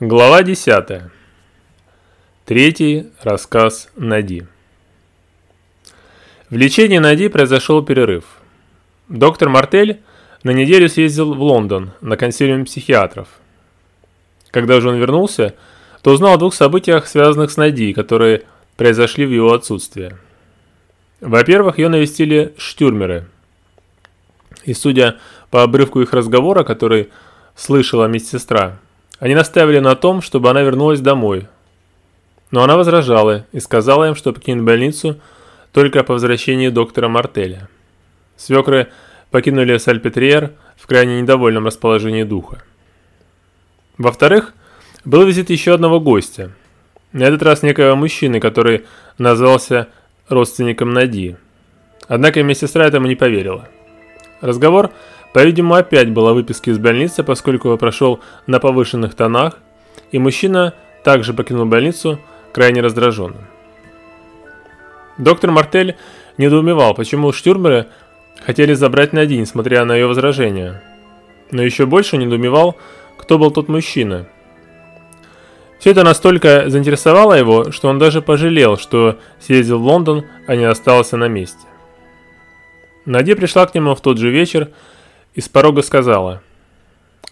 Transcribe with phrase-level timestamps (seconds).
[0.00, 1.02] Глава 10.
[2.46, 4.42] Третий рассказ Нади.
[6.50, 8.24] В лечении Нади произошел перерыв.
[9.08, 10.00] Доктор Мартель
[10.42, 13.28] на неделю съездил в Лондон на консилиум психиатров.
[14.50, 15.54] Когда же он вернулся,
[16.02, 18.42] то узнал о двух событиях, связанных с Нади, которые
[18.76, 20.18] произошли в его отсутствие.
[21.20, 23.28] Во-первых, ее навестили штюрмеры.
[24.64, 25.18] И судя
[25.52, 27.10] по обрывку их разговора, который
[27.54, 28.80] слышала медсестра,
[29.24, 31.46] они наставили на том, чтобы она вернулась домой.
[32.50, 35.18] Но она возражала и сказала им, что покинет больницу
[35.72, 37.70] только по возвращении доктора Мартеля.
[38.36, 38.88] Свекры
[39.30, 42.62] покинули Сальпетриер в крайне недовольном расположении духа.
[43.96, 44.52] Во-вторых,
[45.06, 46.50] был визит еще одного гостя.
[47.12, 48.84] На этот раз некоего мужчины, который
[49.16, 49.88] назвался
[50.28, 51.36] родственником Нади.
[52.08, 53.70] Однако медсестра этому не поверила.
[54.42, 54.92] Разговор
[55.34, 59.58] по-видимому, опять была выписка из больницы, поскольку прошел на повышенных тонах,
[60.12, 62.20] и мужчина также покинул больницу
[62.52, 63.44] крайне раздраженным.
[65.18, 65.96] Доктор Мартель
[66.38, 67.86] недоумевал, почему штюрмеры
[68.46, 70.82] хотели забрать Нади, несмотря на ее возражения.
[71.50, 72.76] Но еще больше недоумевал,
[73.18, 74.26] кто был тот мужчина.
[75.80, 80.64] Все это настолько заинтересовало его, что он даже пожалел, что съездил в Лондон, а не
[80.64, 81.66] остался на месте.
[83.04, 84.70] Нади пришла к нему в тот же вечер,
[85.34, 86.42] и с порога сказала,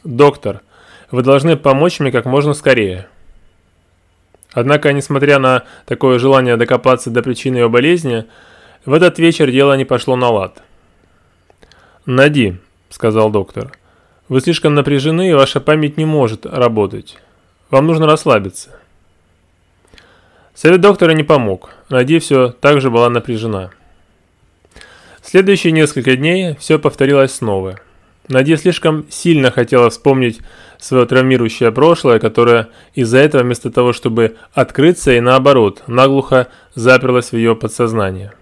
[0.05, 0.61] «Доктор,
[1.11, 3.09] вы должны помочь мне как можно скорее».
[4.53, 8.27] Однако, несмотря на такое желание докопаться до причины ее болезни,
[8.85, 10.63] в этот вечер дело не пошло на лад.
[12.05, 12.57] «Нади»,—
[12.91, 13.73] сказал доктор,—
[14.29, 17.19] «вы слишком напряжены, и ваша память не может работать.
[17.71, 18.71] Вам нужно расслабиться».
[20.55, 21.71] Совет доктора не помог.
[21.89, 23.71] Нади все так же была напряжена.
[25.23, 27.81] Следующие несколько дней все повторилось снова.
[28.33, 30.41] Надя слишком сильно хотела вспомнить
[30.79, 37.37] свое травмирующее прошлое, которое из-за этого вместо того, чтобы открыться и наоборот, наглухо заперлось в
[37.37, 38.33] ее подсознание.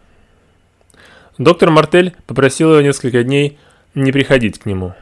[1.38, 3.58] Доктор Мартель попросил ее несколько дней
[3.96, 4.94] не приходить к нему.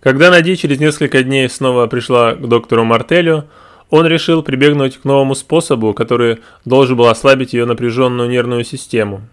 [0.00, 3.48] Когда Нади через несколько дней снова пришла к доктору Мартелю,
[3.90, 9.22] он решил прибегнуть к новому способу, который должен был ослабить ее напряженную нервную систему–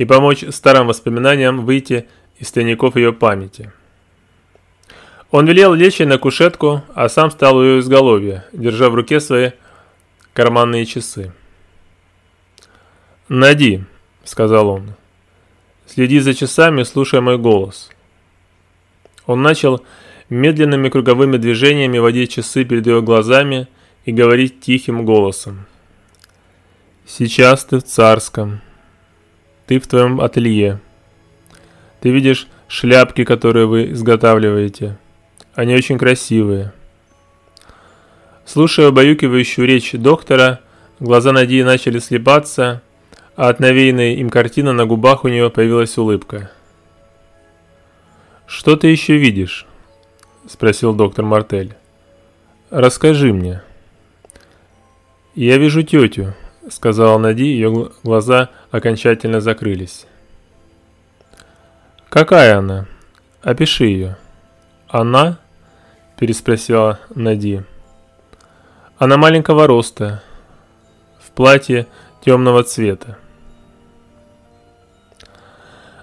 [0.00, 3.70] и помочь старым воспоминаниям выйти из тайников ее памяти.
[5.30, 9.50] Он велел лечь на кушетку, а сам стал у ее изголовья, держа в руке свои
[10.32, 11.34] карманные часы.
[13.28, 13.84] «Нади»,—
[14.24, 14.94] сказал он,—
[15.86, 17.90] «следи за часами, слушай мой голос».
[19.26, 19.84] Он начал
[20.30, 23.68] медленными круговыми движениями водить часы перед ее глазами
[24.06, 25.66] и говорить тихим голосом.
[27.04, 28.62] «Сейчас ты в царском».
[29.70, 30.80] Ты в твоем ателье.
[32.00, 34.98] Ты видишь шляпки, которые вы изготавливаете.
[35.54, 36.72] Они очень красивые.
[38.44, 40.58] Слушая убаюкивающую речь доктора,
[40.98, 42.82] глаза Надии начали слепаться,
[43.36, 46.50] а от навеянной им картины на губах у нее появилась улыбка.
[48.48, 49.68] «Что ты еще видишь?»–
[50.48, 51.76] спросил доктор Мартель.
[52.70, 53.62] «Расскажи мне».
[55.36, 56.34] «Я вижу тетю»,—
[56.68, 60.06] сказала Нади, ее глаза окончательно закрылись.
[62.08, 62.86] «Какая она?
[63.42, 64.16] Опиши ее».
[64.88, 65.38] «Она?»–
[66.18, 67.62] переспросила Нади.
[68.98, 70.22] «Она маленького роста,
[71.24, 71.86] в платье
[72.24, 73.16] темного цвета».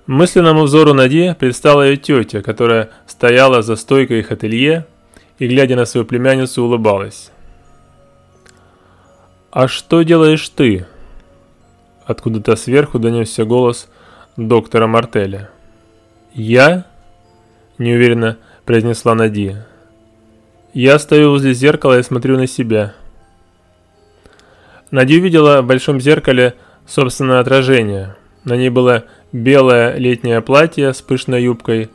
[0.06, 4.86] Мысленному взору Нади предстала ее тетя, которая стояла за стойкой их ателье
[5.38, 7.30] и, глядя на свою племянницу, улыбалась.
[9.52, 10.88] «А что делаешь ты?»
[12.08, 13.90] Откуда-то сверху донесся голос
[14.38, 15.50] доктора Мартеля.
[16.34, 16.86] «Я?»–
[17.78, 19.68] неуверенно произнесла Надия.
[20.74, 22.94] «Я стою возле зеркала и смотрю на себя».
[24.90, 28.16] Надя увидела в большом зеркале собственное отражение.
[28.46, 29.04] На ней было
[29.34, 31.90] белое летнее платье с пышной юбкой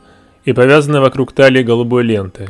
[0.45, 2.49] и повязанное вокруг талии голубой лентой.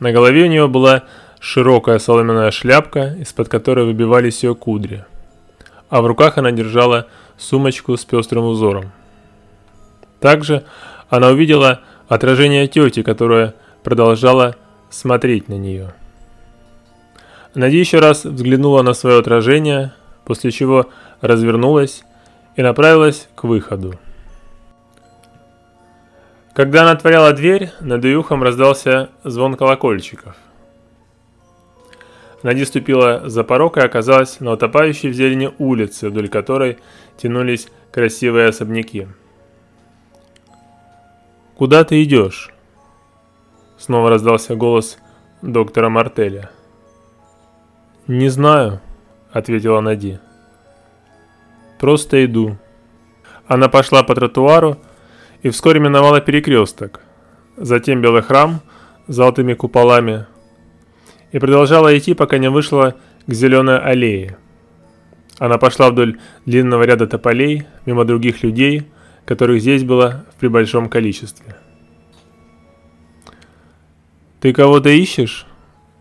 [0.00, 1.02] На голове у нее была
[1.40, 5.04] широкая соломенная шляпка, из-под которой выбивались ее кудри.
[5.88, 8.92] А в руках она держала сумочку с пестрым узором.
[10.20, 10.64] Также
[11.08, 14.56] она увидела отражение тети, которая продолжала
[14.90, 15.94] смотреть на нее.
[17.54, 19.92] Нади еще раз взглянула на свое отражение,
[20.24, 20.90] после чего
[21.20, 22.02] развернулась
[22.56, 23.94] и направилась к выходу.
[26.54, 30.36] Когда она отворяла дверь, над ее ухом раздался звон колокольчиков.
[32.44, 36.76] Нади ступила за порог и оказалась на утопающей в зелени улице, вдоль которой
[37.16, 39.08] тянулись красивые особняки.
[41.56, 42.52] «Куда ты идешь?»
[43.78, 44.98] снова раздался голос
[45.40, 46.50] доктора Мартеля.
[48.06, 48.80] «Не знаю»,—
[49.32, 50.18] ответила Нади.
[51.80, 52.58] «Просто иду».
[53.46, 54.76] Она пошла по тротуару
[55.42, 57.00] и вскоре миновала перекресток,
[57.56, 58.60] затем белый храм
[59.06, 60.26] с золотыми куполами
[61.34, 62.94] и продолжала идти, пока не вышла
[63.26, 64.38] к зеленой аллее.
[65.40, 68.84] Она пошла вдоль длинного ряда тополей, мимо других людей,
[69.24, 71.56] которых здесь было в прибольшом количестве.
[74.40, 75.44] «Ты кого-то ищешь?»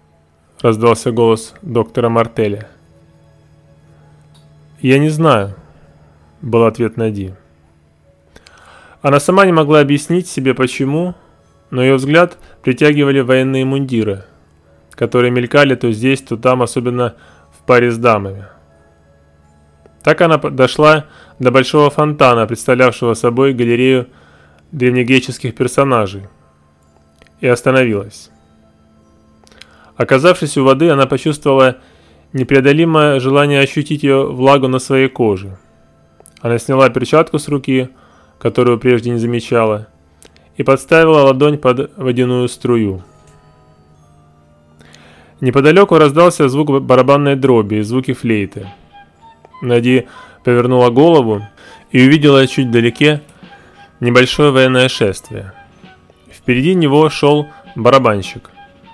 [0.62, 2.70] –раздался голос доктора Мартеля.
[4.82, 5.56] «Я не знаю»,–
[6.44, 7.34] был ответ Нади.
[9.02, 11.16] Она сама не могла объяснить себе почему,
[11.72, 14.26] но ее взгляд притягивали военные мундиры,
[14.96, 17.16] которые мелькали то здесь, то там, особенно
[17.58, 18.48] в паре с дамами.
[20.04, 21.06] Так она дошла
[21.40, 24.08] до большого фонтана, представлявшего собой галерею
[24.72, 26.24] древнегреческих персонажей,
[27.40, 28.30] и остановилась.
[29.96, 31.78] Оказавшись у воды, она почувствовала
[32.34, 35.58] непреодолимое желание ощутить ее влагу на своей коже.
[36.42, 37.90] Она сняла перчатку с руки,
[38.40, 39.88] которую прежде не замечала,
[40.58, 43.04] и подставила ладонь под водяную струю.
[45.44, 48.72] Неподалеку раздался звук барабанной дроби и звуки флейты.
[49.62, 50.08] Нади
[50.46, 51.42] повернула голову
[51.92, 53.22] и увидела чуть вдалеке
[54.00, 55.52] небольшое военное шествие.
[56.32, 58.52] Впереди него шел барабанщик,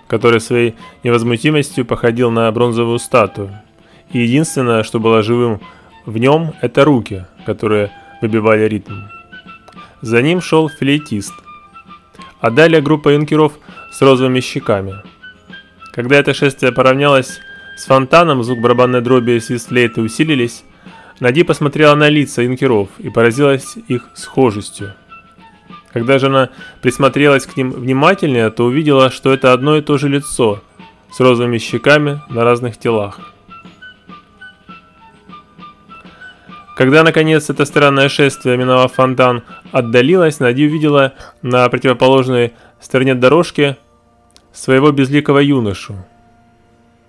[0.07, 0.73] который своей
[1.03, 3.51] невозмутимостью походил на бронзовую статую.
[4.11, 5.61] И единственное, что было живым
[6.07, 7.91] в нем, это руки, которые
[8.23, 8.95] выбивали ритм.
[10.01, 11.33] За ним шел флейтист,
[12.41, 13.59] а далее группа юнкеров
[13.91, 14.95] с розовыми щеками.
[15.93, 17.39] Когда это шествие поравнялось
[17.79, 20.63] с фонтаном звук барабанной дроби и свист флейты усилились.
[21.19, 24.93] Нади посмотрела на лица юнкеров и поразилась их схожестью.
[25.91, 26.49] Когда же она
[26.81, 30.61] присмотрелась к ним внимательнее, то увидела, что это одно и то же лицо
[31.11, 33.19] с розовыми щеками на разных телах.
[36.75, 43.77] Когда, наконец, это странное шествие, миновав фонтан, отдалилось, Нади увидела на противоположной стороне дорожки
[44.53, 45.95] своего безликого юношу,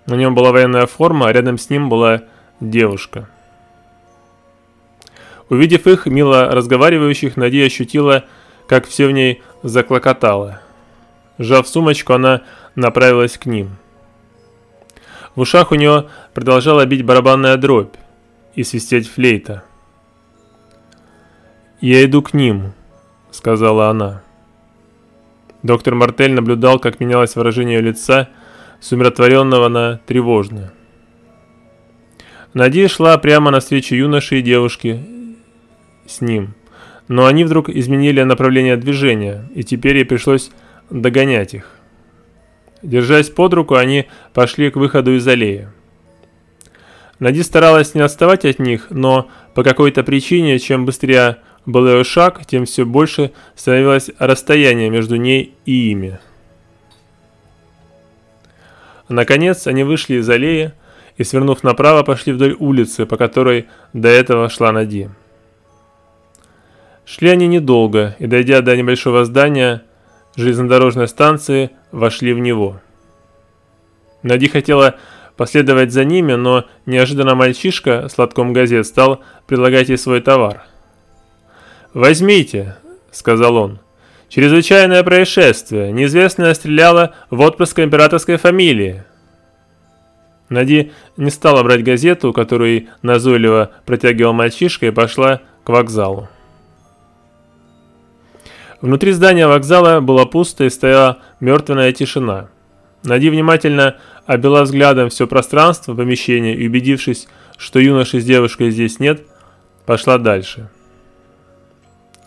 [0.05, 2.23] на нем была военная форма, а рядом с ним была
[2.59, 3.29] девушка.
[5.49, 8.25] Увидев их, мило разговаривающих, Надя ощутила,
[8.67, 10.61] как все в ней заклокотало.
[11.37, 12.41] Сжав сумочку, она
[12.75, 13.77] направилась к ним.
[15.35, 17.95] В ушах у нее продолжала бить барабанная дробь
[18.55, 19.63] и свистеть флейта.
[21.79, 22.73] «Я иду к ним»,—
[23.31, 24.23] сказала она.
[25.63, 28.29] Доктор Мартель наблюдал, как менялось выражение лица,—
[28.81, 30.73] с умиротворенного на тревожное.
[32.53, 34.99] Надя шла прямо навстречу юноше и девушке
[36.05, 36.55] с ним,
[37.07, 40.51] но они вдруг изменили направление движения, и теперь ей пришлось
[40.89, 41.69] догонять их.
[42.81, 45.69] Держась под руку, они пошли к выходу из аллеи.
[47.19, 52.45] Нади старалась не отставать от них, но по какой-то причине, чем быстрее был ее шаг,
[52.45, 56.19] тем все больше становилось расстояние между ней и ими.
[59.09, 60.73] Наконец они вышли из аллеи
[61.17, 65.09] и, свернув направо, пошли вдоль улицы, по которой до этого шла Нади.
[67.05, 69.83] Шли они недолго, и, дойдя до небольшого здания
[70.35, 72.79] железнодорожной станции, вошли в него.
[74.23, 74.95] Нади хотела
[75.35, 80.63] последовать за ними, но неожиданно мальчишка с лотком газет стал предлагать ей свой товар.
[81.93, 82.75] «Возьмите»,—
[83.11, 83.79] сказал он.
[84.31, 85.91] Чрезвычайное происшествие.
[85.91, 89.03] Неизвестная стреляла в отпрыска императорской фамилии.
[90.47, 96.29] Нади не стала брать газету, которую назойливо протягивал мальчишка, и пошла к вокзалу.
[98.79, 102.49] Внутри здания вокзала было пусто и стояла мертвенная тишина.
[103.03, 109.23] Нади внимательно обвела взглядом все пространство помещения и, убедившись, что юноши с девушкой здесь нет,
[109.85, 110.69] пошла дальше.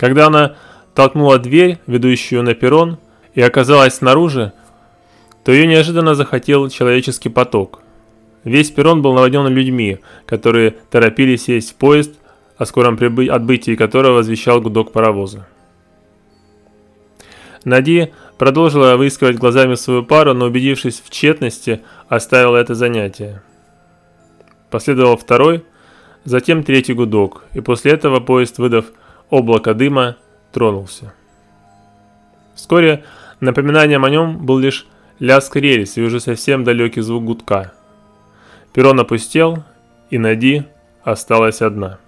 [0.04, 0.56] Когда она
[0.94, 2.98] толкнула дверь, ведущую на перрон,
[3.32, 4.52] и оказалась снаружи,
[5.44, 7.80] то ее неожиданно захотел человеческий поток.
[8.44, 12.12] Весь перрон был наводнен людьми, которые торопились сесть в поезд,
[12.58, 13.28] о скором прибы...
[13.28, 15.46] отбытии которого возвещал гудок паровоза.
[17.64, 21.80] Нади продолжила выискивать глазами свою пару, но убедившись в тщетности,
[22.10, 23.40] оставила это занятие.
[24.68, 25.64] Последовал второй,
[26.26, 28.84] затем третий гудок, и после этого поезд, выдав
[29.30, 30.16] облако дыма,
[30.52, 31.12] тронулся.
[32.54, 33.04] Вскоре
[33.40, 34.86] напоминанием о нем был лишь
[35.18, 37.72] лязг рельс и уже совсем далекий звук гудка.
[38.72, 39.62] Перрон опустел,
[40.10, 40.64] и Нади
[41.02, 41.98] осталась одна.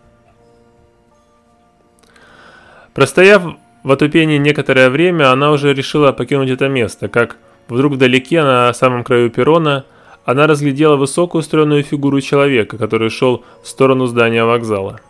[2.95, 7.37] Простояв в отупении некоторое время, она уже решила покинуть это место, как
[7.69, 9.85] вдруг вдалеке, на самом краю перрона,
[10.25, 15.01] она разглядела высокую стройную фигуру человека, который шел в сторону здания вокзала.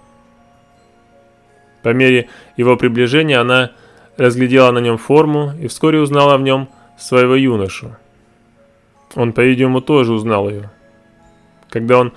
[1.86, 3.70] По мере его приближения она
[4.16, 7.94] разглядела на нем форму и вскоре узнала в нем своего юношу.
[9.14, 10.72] Он, по-видимому, тоже узнал ее.
[11.70, 12.12] Когда он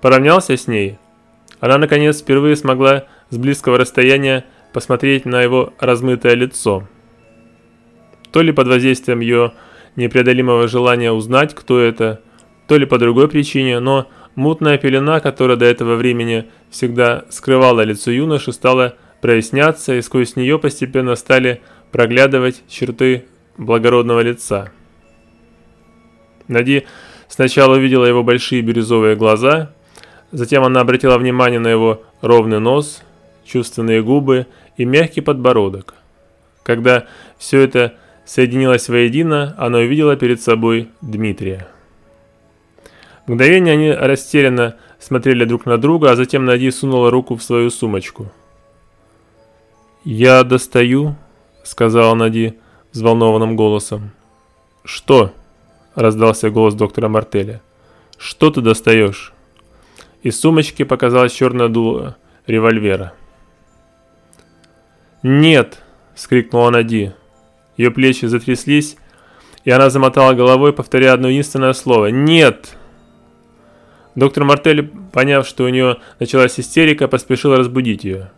[0.00, 0.98] поравнялся с ней,
[1.58, 6.86] она, наконец, впервые смогла с близкого расстояния посмотреть на его размытое лицо.
[8.30, 9.50] То ли под воздействием ее
[9.96, 12.20] непреодолимого желания узнать, кто это,
[12.68, 14.06] то ли по другой причине, но
[14.36, 20.58] мутная пелена, которая до этого времени всегда скрывала лицо юноши, стала проясняться, и сквозь нее
[20.58, 21.60] постепенно стали
[21.90, 23.24] проглядывать черты
[23.56, 24.70] благородного лица.
[26.46, 26.86] Нади
[27.28, 29.72] сначала увидела его большие бирюзовые глаза,
[30.32, 33.02] затем она обратила внимание на его ровный нос,
[33.44, 34.46] чувственные губы
[34.76, 35.94] и мягкий подбородок.
[36.62, 37.06] Когда
[37.38, 37.94] все это
[38.24, 41.68] соединилось воедино, она увидела перед собой Дмитрия.
[43.26, 48.30] Мгновение они растерянно смотрели друг на друга, а затем Нади сунула руку в свою сумочку.
[50.10, 51.16] «Я достаю»,—
[51.64, 52.54] сказала Нади
[52.92, 54.12] взволнованным голосом.
[54.82, 55.34] «Что?»—
[55.94, 57.60] раздался голос доктора Мартеля.
[58.16, 59.34] «Что ты достаешь?»
[60.22, 63.12] Из сумочки показалась черная дуло револьвера.
[65.22, 65.82] «Нет!»—
[66.14, 67.12] вскрикнула Нади.
[67.76, 68.96] Ее плечи затряслись,
[69.66, 72.06] и она замотала головой, повторяя одно единственное слово.
[72.06, 72.78] «Нет!»
[74.14, 78.30] Доктор Мартель, поняв, что у нее началась истерика, поспешил разбудить ее.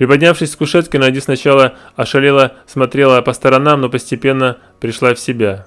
[0.00, 5.66] Приподнявшись с кушетки, Нади сначала ошалела, смотрела по сторонам, но постепенно пришла в себя.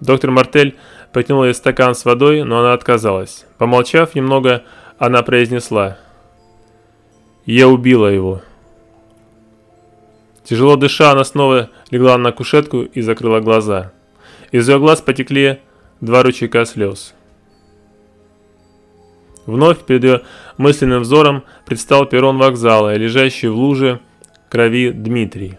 [0.00, 0.76] Доктор Мартель
[1.12, 3.46] протянул ей стакан с водой, но она отказалась.
[3.56, 4.64] Помолчав немного,
[4.98, 5.96] она произнесла
[7.46, 8.42] «Я убила его».
[10.42, 13.92] Тяжело дыша, она снова легла на кушетку и закрыла глаза.
[14.50, 15.60] Из ее глаз потекли
[16.00, 17.14] два ручейка слез.
[19.46, 20.20] Вновь перед ее
[20.58, 24.00] мысленным взором предстал перрон вокзала и лежащий в луже
[24.48, 25.58] крови Дмитрий.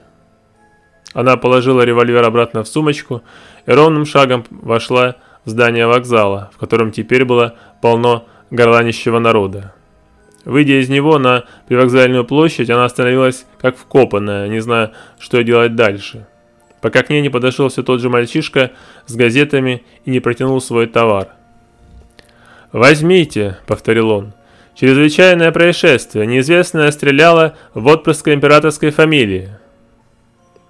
[1.13, 3.21] Она положила револьвер обратно в сумочку
[3.65, 9.73] и ровным шагом вошла в здание вокзала, в котором теперь было полно горланищего народа.
[10.45, 16.27] Выйдя из него на привокзальную площадь, она остановилась как вкопанная, не зная, что делать дальше.
[16.81, 18.71] Пока к ней не подошел все тот же мальчишка
[19.05, 21.29] с газетами и не протянул свой товар.
[22.71, 24.33] «Возьмите»,— повторил он.
[24.75, 26.25] «Чрезвычайное происшествие.
[26.25, 29.49] Неизвестная стреляла в отпрыска императорской фамилии».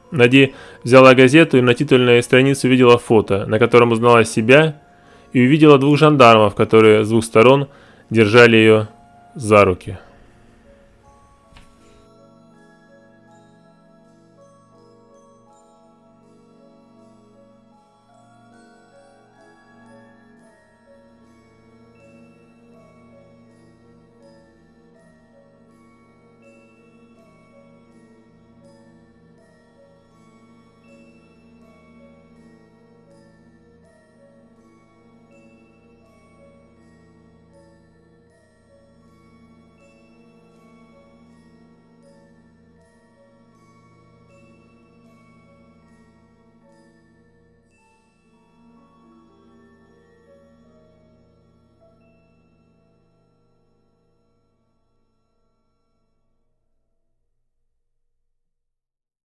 [0.09, 0.53] Нади
[0.83, 4.81] взяла газету и на титульной странице увидела фото, на котором узнала себя
[5.31, 7.69] и увидела двух жандармов, которые с двух сторон
[8.09, 8.87] держали ее
[9.35, 9.97] за руки.